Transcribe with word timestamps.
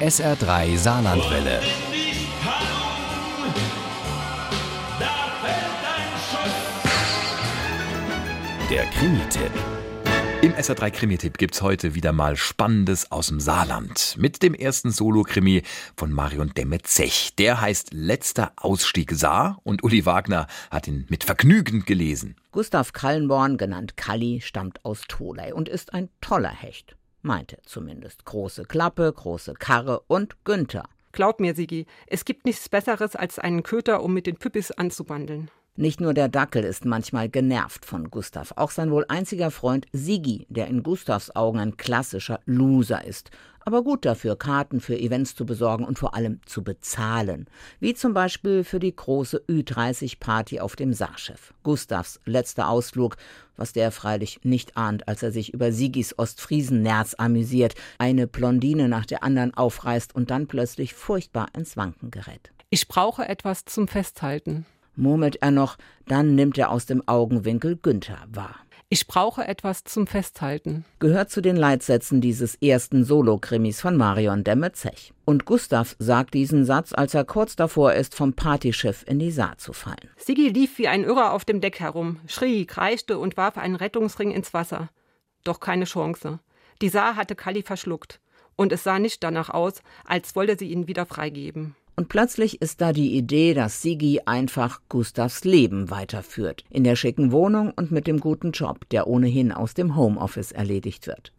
SR3 0.00 0.76
Saarlandwelle. 0.76 1.60
Der 8.68 8.84
Krimi-Tipp. 8.86 9.52
Im 10.42 10.52
SR3 10.52 10.90
Krimi-Tipp 10.90 11.38
gibt's 11.38 11.62
heute 11.62 11.94
wieder 11.94 12.12
mal 12.12 12.36
Spannendes 12.36 13.12
aus 13.12 13.28
dem 13.28 13.38
Saarland. 13.38 14.16
Mit 14.18 14.42
dem 14.42 14.54
ersten 14.54 14.90
Solo-Krimi 14.90 15.62
von 15.96 16.12
Marion 16.12 16.52
Demme-Zech. 16.54 17.36
Der 17.38 17.60
heißt 17.60 17.94
Letzter 17.94 18.52
Ausstieg 18.56 19.12
Saar 19.12 19.60
und 19.62 19.84
Uli 19.84 20.04
Wagner 20.04 20.48
hat 20.72 20.88
ihn 20.88 21.06
mit 21.08 21.22
Vergnügen 21.22 21.84
gelesen. 21.84 22.34
Gustav 22.50 22.92
Kallenborn, 22.92 23.58
genannt 23.58 23.96
Kalli, 23.96 24.40
stammt 24.40 24.84
aus 24.84 25.02
Tholey 25.06 25.52
und 25.52 25.68
ist 25.68 25.94
ein 25.94 26.08
toller 26.20 26.50
Hecht. 26.52 26.96
Meinte 27.24 27.56
zumindest. 27.64 28.26
Große 28.26 28.64
Klappe, 28.64 29.10
große 29.10 29.54
Karre 29.54 30.02
und 30.08 30.44
Günther. 30.44 30.84
Glaub 31.12 31.40
mir, 31.40 31.54
Sigi, 31.54 31.86
es 32.06 32.26
gibt 32.26 32.44
nichts 32.44 32.68
Besseres 32.68 33.16
als 33.16 33.38
einen 33.38 33.62
Köter, 33.62 34.02
um 34.02 34.12
mit 34.12 34.26
den 34.26 34.36
Püppis 34.36 34.72
anzubandeln. 34.72 35.50
Nicht 35.74 36.02
nur 36.02 36.12
der 36.12 36.28
Dackel 36.28 36.62
ist 36.64 36.84
manchmal 36.84 37.30
genervt 37.30 37.86
von 37.86 38.10
Gustav, 38.10 38.52
auch 38.56 38.70
sein 38.70 38.90
wohl 38.90 39.06
einziger 39.08 39.50
Freund 39.50 39.86
Sigi, 39.92 40.46
der 40.50 40.66
in 40.66 40.82
Gustavs 40.82 41.34
Augen 41.34 41.58
ein 41.58 41.78
klassischer 41.78 42.40
Loser 42.44 43.04
ist, 43.04 43.30
aber 43.64 43.82
gut 43.82 44.04
dafür, 44.04 44.36
Karten 44.36 44.80
für 44.80 44.98
Events 44.98 45.34
zu 45.34 45.46
besorgen 45.46 45.84
und 45.84 45.98
vor 45.98 46.14
allem 46.14 46.40
zu 46.46 46.62
bezahlen. 46.62 47.46
Wie 47.80 47.94
zum 47.94 48.14
Beispiel 48.14 48.64
für 48.64 48.78
die 48.78 48.94
große 48.94 49.42
Ü30-Party 49.48 50.60
auf 50.60 50.76
dem 50.76 50.92
Saarchef. 50.92 51.54
Gustavs 51.62 52.20
letzter 52.24 52.68
Ausflug, 52.68 53.16
was 53.56 53.72
der 53.72 53.90
freilich 53.90 54.40
nicht 54.42 54.76
ahnt, 54.76 55.08
als 55.08 55.22
er 55.22 55.32
sich 55.32 55.54
über 55.54 55.72
Sigis 55.72 56.18
Ostfriesennerz 56.18 57.14
amüsiert, 57.18 57.74
eine 57.98 58.26
Blondine 58.26 58.88
nach 58.88 59.06
der 59.06 59.22
anderen 59.22 59.54
aufreißt 59.54 60.14
und 60.14 60.30
dann 60.30 60.46
plötzlich 60.46 60.94
furchtbar 60.94 61.48
ins 61.56 61.76
Wanken 61.76 62.10
gerät. 62.10 62.50
Ich 62.70 62.88
brauche 62.88 63.28
etwas 63.28 63.64
zum 63.64 63.88
Festhalten 63.88 64.66
murmelt 64.96 65.36
er 65.40 65.50
noch, 65.50 65.76
dann 66.06 66.34
nimmt 66.34 66.58
er 66.58 66.70
aus 66.70 66.86
dem 66.86 67.06
Augenwinkel 67.06 67.76
Günther 67.76 68.18
wahr. 68.28 68.56
Ich 68.94 69.08
brauche 69.08 69.44
etwas 69.44 69.82
zum 69.82 70.06
Festhalten. 70.06 70.84
Gehört 71.00 71.28
zu 71.28 71.40
den 71.40 71.56
Leitsätzen 71.56 72.20
dieses 72.20 72.54
ersten 72.62 73.02
Solo-Krimis 73.02 73.80
von 73.80 73.96
Marion 73.96 74.44
Demme-Zech. 74.44 75.12
Und 75.24 75.46
Gustav 75.46 75.96
sagt 75.98 76.32
diesen 76.32 76.64
Satz, 76.64 76.92
als 76.92 77.12
er 77.12 77.24
kurz 77.24 77.56
davor 77.56 77.94
ist, 77.94 78.14
vom 78.14 78.34
Partyschiff 78.34 79.04
in 79.08 79.18
die 79.18 79.32
Saar 79.32 79.58
zu 79.58 79.72
fallen. 79.72 80.10
Sigi 80.16 80.48
lief 80.48 80.78
wie 80.78 80.86
ein 80.86 81.02
Irrer 81.02 81.32
auf 81.32 81.44
dem 81.44 81.60
Deck 81.60 81.80
herum, 81.80 82.20
schrie, 82.28 82.66
kreischte 82.66 83.18
und 83.18 83.36
warf 83.36 83.58
einen 83.58 83.74
Rettungsring 83.74 84.30
ins 84.30 84.54
Wasser. 84.54 84.90
Doch 85.42 85.58
keine 85.58 85.86
Chance. 85.86 86.38
Die 86.80 86.88
Saar 86.88 87.16
hatte 87.16 87.34
Kalli 87.34 87.62
verschluckt. 87.62 88.20
Und 88.54 88.70
es 88.70 88.84
sah 88.84 89.00
nicht 89.00 89.24
danach 89.24 89.50
aus, 89.50 89.82
als 90.04 90.36
wolle 90.36 90.56
sie 90.56 90.70
ihn 90.70 90.86
wieder 90.86 91.04
freigeben. 91.04 91.74
Und 91.96 92.08
plötzlich 92.08 92.60
ist 92.60 92.80
da 92.80 92.92
die 92.92 93.16
Idee, 93.16 93.54
dass 93.54 93.80
Sigi 93.80 94.20
einfach 94.26 94.80
Gustavs 94.88 95.44
Leben 95.44 95.90
weiterführt. 95.90 96.64
In 96.70 96.82
der 96.82 96.96
schicken 96.96 97.30
Wohnung 97.30 97.72
und 97.76 97.92
mit 97.92 98.08
dem 98.08 98.18
guten 98.18 98.50
Job, 98.50 98.88
der 98.90 99.06
ohnehin 99.06 99.52
aus 99.52 99.74
dem 99.74 99.96
Homeoffice 99.96 100.50
erledigt 100.50 101.06
wird. 101.06 101.32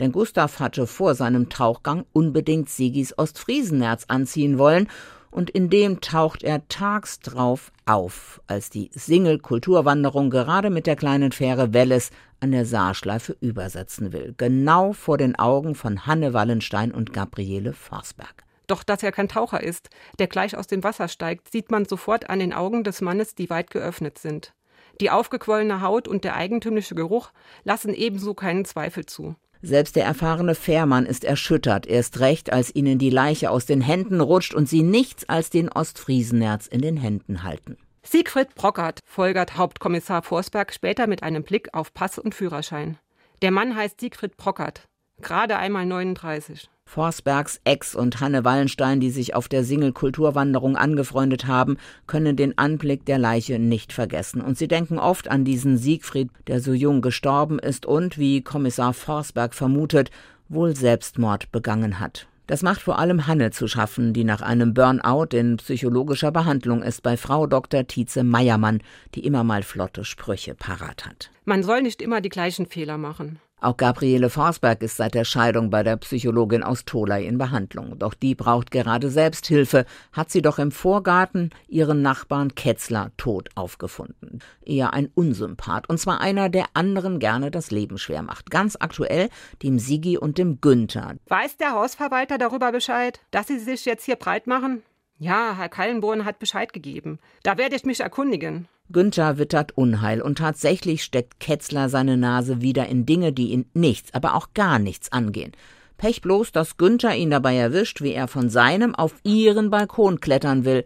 Denn 0.00 0.12
Gustav 0.12 0.58
hatte 0.58 0.86
vor 0.86 1.14
seinem 1.14 1.48
Tauchgang 1.48 2.06
unbedingt 2.12 2.68
Sigis 2.68 3.16
Ostfriesenerz 3.16 4.06
anziehen 4.08 4.58
wollen 4.58 4.88
und 5.30 5.48
in 5.50 5.70
dem 5.70 6.00
taucht 6.00 6.42
er 6.42 6.66
tags 6.66 7.20
drauf 7.20 7.70
auf, 7.86 8.40
als 8.48 8.70
die 8.70 8.90
Single-Kulturwanderung 8.92 10.30
gerade 10.30 10.70
mit 10.70 10.86
der 10.86 10.96
kleinen 10.96 11.30
Fähre 11.30 11.72
Welles 11.72 12.10
an 12.40 12.50
der 12.50 12.66
Saarschleife 12.66 13.36
übersetzen 13.40 14.12
will, 14.12 14.34
genau 14.36 14.92
vor 14.92 15.18
den 15.18 15.38
Augen 15.38 15.76
von 15.76 16.06
Hanne 16.06 16.32
Wallenstein 16.32 16.90
und 16.90 17.12
Gabriele 17.12 17.74
Forsberg. 17.74 18.44
Doch 18.70 18.84
dass 18.84 19.02
er 19.02 19.10
kein 19.10 19.26
Taucher 19.26 19.60
ist, 19.60 19.88
der 20.20 20.28
gleich 20.28 20.56
aus 20.56 20.68
dem 20.68 20.84
Wasser 20.84 21.08
steigt, 21.08 21.50
sieht 21.50 21.72
man 21.72 21.86
sofort 21.86 22.30
an 22.30 22.38
den 22.38 22.52
Augen 22.52 22.84
des 22.84 23.00
Mannes, 23.00 23.34
die 23.34 23.50
weit 23.50 23.72
geöffnet 23.72 24.18
sind. 24.18 24.54
Die 25.00 25.10
aufgequollene 25.10 25.80
Haut 25.80 26.06
und 26.06 26.22
der 26.22 26.36
eigentümliche 26.36 26.94
Geruch 26.94 27.32
lassen 27.64 27.92
ebenso 27.92 28.32
keinen 28.32 28.64
Zweifel 28.64 29.06
zu. 29.06 29.34
Selbst 29.60 29.96
der 29.96 30.04
erfahrene 30.04 30.54
Fährmann 30.54 31.04
ist 31.04 31.24
erschüttert, 31.24 31.88
erst 31.88 32.20
recht, 32.20 32.52
als 32.52 32.72
ihnen 32.72 33.00
die 33.00 33.10
Leiche 33.10 33.50
aus 33.50 33.66
den 33.66 33.80
Händen 33.80 34.20
rutscht 34.20 34.54
und 34.54 34.68
sie 34.68 34.84
nichts 34.84 35.28
als 35.28 35.50
den 35.50 35.68
Ostfriesenerz 35.68 36.68
in 36.68 36.80
den 36.80 36.96
Händen 36.96 37.42
halten. 37.42 37.76
Siegfried 38.04 38.54
Brockert 38.54 39.00
folgert 39.04 39.56
Hauptkommissar 39.56 40.22
Forsberg 40.22 40.72
später 40.72 41.08
mit 41.08 41.24
einem 41.24 41.42
Blick 41.42 41.74
auf 41.74 41.92
Pass 41.92 42.20
und 42.20 42.36
Führerschein. 42.36 42.98
Der 43.42 43.50
Mann 43.50 43.74
heißt 43.74 44.00
Siegfried 44.00 44.36
Brockert, 44.36 44.88
gerade 45.20 45.56
einmal 45.56 45.86
39. 45.86 46.70
Forsbergs 46.90 47.60
Ex 47.62 47.94
und 47.94 48.18
Hanne 48.18 48.44
Wallenstein, 48.44 48.98
die 48.98 49.10
sich 49.10 49.36
auf 49.36 49.46
der 49.46 49.62
Single-Kulturwanderung 49.62 50.76
angefreundet 50.76 51.46
haben, 51.46 51.76
können 52.08 52.34
den 52.34 52.58
Anblick 52.58 53.04
der 53.04 53.16
Leiche 53.16 53.60
nicht 53.60 53.92
vergessen. 53.92 54.40
Und 54.40 54.58
sie 54.58 54.66
denken 54.66 54.98
oft 54.98 55.30
an 55.30 55.44
diesen 55.44 55.76
Siegfried, 55.76 56.30
der 56.48 56.60
so 56.60 56.72
jung 56.72 57.00
gestorben 57.00 57.60
ist 57.60 57.86
und, 57.86 58.18
wie 58.18 58.42
Kommissar 58.42 58.92
Forsberg 58.92 59.54
vermutet, 59.54 60.10
wohl 60.48 60.74
Selbstmord 60.74 61.52
begangen 61.52 62.00
hat. 62.00 62.26
Das 62.48 62.62
macht 62.62 62.80
vor 62.80 62.98
allem 62.98 63.28
Hanne 63.28 63.52
zu 63.52 63.68
schaffen, 63.68 64.12
die 64.12 64.24
nach 64.24 64.42
einem 64.42 64.74
Burnout 64.74 65.28
in 65.36 65.58
psychologischer 65.58 66.32
Behandlung 66.32 66.82
ist 66.82 67.04
bei 67.04 67.16
Frau 67.16 67.46
Dr. 67.46 67.86
Tietze 67.86 68.24
Meiermann, 68.24 68.82
die 69.14 69.24
immer 69.24 69.44
mal 69.44 69.62
flotte 69.62 70.04
Sprüche 70.04 70.56
parat 70.56 71.06
hat. 71.06 71.30
Man 71.44 71.62
soll 71.62 71.82
nicht 71.82 72.02
immer 72.02 72.20
die 72.20 72.30
gleichen 72.30 72.66
Fehler 72.66 72.98
machen. 72.98 73.38
Auch 73.60 73.76
Gabriele 73.76 74.30
Forsberg 74.30 74.82
ist 74.82 74.96
seit 74.96 75.14
der 75.14 75.24
Scheidung 75.24 75.68
bei 75.68 75.82
der 75.82 75.96
Psychologin 75.98 76.62
aus 76.62 76.86
Tolai 76.86 77.24
in 77.24 77.36
Behandlung. 77.36 77.98
Doch 77.98 78.14
die 78.14 78.34
braucht 78.34 78.70
gerade 78.70 79.10
Selbsthilfe, 79.10 79.84
hat 80.12 80.30
sie 80.30 80.40
doch 80.40 80.58
im 80.58 80.72
Vorgarten 80.72 81.50
ihren 81.68 82.00
Nachbarn 82.00 82.54
Ketzler 82.54 83.12
tot 83.18 83.50
aufgefunden. 83.54 84.40
Eher 84.64 84.94
ein 84.94 85.10
Unsympath, 85.14 85.88
und 85.90 85.98
zwar 85.98 86.20
einer, 86.22 86.48
der 86.48 86.66
anderen 86.72 87.18
gerne 87.18 87.50
das 87.50 87.70
Leben 87.70 87.98
schwer 87.98 88.22
macht. 88.22 88.50
Ganz 88.50 88.76
aktuell 88.80 89.28
dem 89.62 89.78
Sigi 89.78 90.16
und 90.16 90.38
dem 90.38 90.60
Günther. 90.62 91.16
Weiß 91.26 91.58
der 91.58 91.72
Hausverwalter 91.72 92.38
darüber 92.38 92.72
Bescheid, 92.72 93.20
dass 93.30 93.48
Sie 93.48 93.58
sich 93.58 93.84
jetzt 93.84 94.04
hier 94.04 94.16
breit 94.16 94.46
machen? 94.46 94.82
Ja, 95.18 95.54
Herr 95.54 95.68
Kallenborn 95.68 96.24
hat 96.24 96.38
Bescheid 96.38 96.72
gegeben. 96.72 97.18
Da 97.42 97.58
werde 97.58 97.76
ich 97.76 97.84
mich 97.84 98.00
erkundigen. 98.00 98.68
Günther 98.92 99.38
wittert 99.38 99.76
Unheil 99.76 100.20
und 100.20 100.38
tatsächlich 100.38 101.04
steckt 101.04 101.40
Ketzler 101.40 101.88
seine 101.88 102.16
Nase 102.16 102.60
wieder 102.60 102.86
in 102.88 103.06
Dinge, 103.06 103.32
die 103.32 103.50
ihn 103.50 103.66
nichts, 103.74 104.12
aber 104.14 104.34
auch 104.34 104.48
gar 104.54 104.78
nichts 104.78 105.12
angehen. 105.12 105.52
Pech 105.96 106.22
bloß, 106.22 106.52
dass 106.52 106.76
Günther 106.76 107.14
ihn 107.14 107.30
dabei 107.30 107.56
erwischt, 107.56 108.00
wie 108.00 108.12
er 108.12 108.26
von 108.26 108.48
seinem 108.48 108.94
auf 108.94 109.14
ihren 109.22 109.70
Balkon 109.70 110.20
klettern 110.20 110.64
will, 110.64 110.84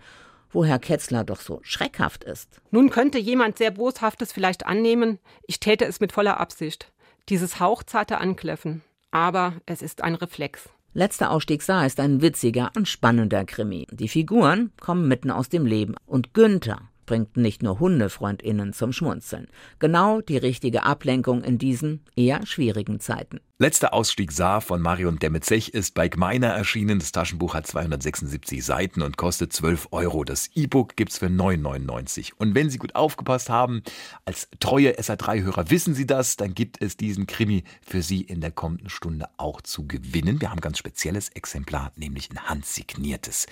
wo 0.50 0.64
Herr 0.64 0.78
Ketzler 0.78 1.24
doch 1.24 1.40
so 1.40 1.60
schreckhaft 1.62 2.24
ist. 2.24 2.60
Nun 2.70 2.90
könnte 2.90 3.18
jemand 3.18 3.58
sehr 3.58 3.70
Boshaftes 3.70 4.32
vielleicht 4.32 4.66
annehmen, 4.66 5.18
ich 5.46 5.60
täte 5.60 5.84
es 5.84 6.00
mit 6.00 6.12
voller 6.12 6.40
Absicht. 6.40 6.92
Dieses 7.28 7.60
hauchzarte 7.60 8.18
Ankläffen. 8.18 8.82
Aber 9.10 9.54
es 9.66 9.82
ist 9.82 10.02
ein 10.02 10.14
Reflex. 10.14 10.68
Letzter 10.92 11.30
Ausstieg 11.30 11.62
sah 11.62 11.86
ist 11.86 11.98
ein 12.00 12.20
witziger 12.20 12.70
und 12.76 12.88
spannender 12.88 13.44
Krimi. 13.44 13.86
Die 13.90 14.08
Figuren 14.08 14.72
kommen 14.80 15.08
mitten 15.08 15.30
aus 15.30 15.48
dem 15.48 15.66
Leben. 15.66 15.94
Und 16.06 16.34
Günther, 16.34 16.82
bringt 17.06 17.36
nicht 17.36 17.62
nur 17.62 17.80
HundefreundInnen 17.80 18.72
zum 18.72 18.92
Schmunzeln. 18.92 19.48
Genau 19.78 20.20
die 20.20 20.36
richtige 20.36 20.84
Ablenkung 20.84 21.44
in 21.44 21.58
diesen 21.58 22.04
eher 22.16 22.44
schwierigen 22.46 23.00
Zeiten. 23.00 23.40
Letzter 23.56 23.94
Ausstieg 23.94 24.32
Saar 24.32 24.60
von 24.60 24.82
Marion 24.82 25.20
Demetzech 25.20 25.68
ist 25.68 25.94
bei 25.94 26.08
Gmeiner 26.08 26.48
erschienen. 26.48 26.98
Das 26.98 27.12
Taschenbuch 27.12 27.54
hat 27.54 27.68
276 27.68 28.64
Seiten 28.64 29.00
und 29.00 29.16
kostet 29.16 29.52
12 29.52 29.88
Euro. 29.92 30.24
Das 30.24 30.50
E-Book 30.56 30.96
gibt's 30.96 31.18
für 31.18 31.26
9,99. 31.26 32.32
Und 32.36 32.56
wenn 32.56 32.68
Sie 32.68 32.78
gut 32.78 32.96
aufgepasst 32.96 33.50
haben, 33.50 33.84
als 34.24 34.48
treue 34.58 34.98
SA3-Hörer 34.98 35.70
wissen 35.70 35.94
Sie 35.94 36.04
das, 36.04 36.36
dann 36.36 36.54
gibt 36.54 36.82
es 36.82 36.96
diesen 36.96 37.28
Krimi 37.28 37.62
für 37.80 38.02
Sie 38.02 38.22
in 38.22 38.40
der 38.40 38.50
kommenden 38.50 38.90
Stunde 38.90 39.26
auch 39.36 39.60
zu 39.60 39.86
gewinnen. 39.86 40.40
Wir 40.40 40.50
haben 40.50 40.58
ein 40.58 40.60
ganz 40.60 40.78
spezielles 40.78 41.28
Exemplar, 41.28 41.92
nämlich 41.94 42.32
ein 42.32 42.48
handsigniertes. 42.48 43.46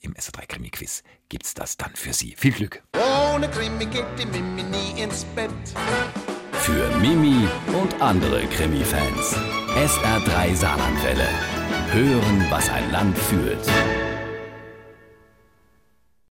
Im 0.00 0.14
SA3-Krimi-Quiz 0.14 1.02
gibt's 1.28 1.54
das 1.54 1.76
dann 1.76 1.96
für 1.96 2.12
Sie. 2.12 2.36
Viel 2.36 2.52
Glück! 2.52 2.84
Ohne 2.98 3.48
Krimi 3.48 3.86
geht 3.86 4.06
die 4.18 4.26
Mimi 4.26 4.64
nie 4.64 5.00
ins 5.00 5.24
Bett. 5.36 5.50
Für 6.52 6.88
Mimi 6.98 7.46
und 7.80 8.00
andere 8.02 8.44
Krimi-Fans. 8.46 9.36
SR3 9.76 10.54
Saarlandwelle. 10.56 11.28
Hören, 11.92 12.46
was 12.50 12.68
ein 12.70 12.90
Land 12.90 13.16
fühlt. 13.16 13.64